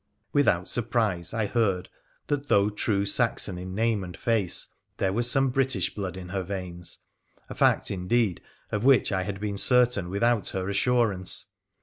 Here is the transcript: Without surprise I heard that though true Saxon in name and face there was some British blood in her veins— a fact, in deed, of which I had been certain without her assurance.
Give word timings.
Without 0.33 0.67
surprise 0.67 1.31
I 1.31 1.45
heard 1.45 1.87
that 2.25 2.47
though 2.47 2.71
true 2.71 3.05
Saxon 3.05 3.59
in 3.59 3.75
name 3.75 4.03
and 4.03 4.17
face 4.17 4.69
there 4.97 5.13
was 5.13 5.29
some 5.29 5.51
British 5.51 5.93
blood 5.93 6.17
in 6.17 6.29
her 6.29 6.41
veins— 6.41 6.97
a 7.49 7.53
fact, 7.53 7.91
in 7.91 8.07
deed, 8.07 8.41
of 8.71 8.83
which 8.83 9.11
I 9.11 9.21
had 9.21 9.39
been 9.39 9.57
certain 9.57 10.09
without 10.09 10.49
her 10.49 10.67
assurance. 10.69 11.45